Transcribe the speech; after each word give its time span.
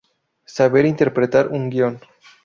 Saber 0.53 0.83
interpretar 0.87 1.49
un 1.49 1.69
guion. 1.69 1.99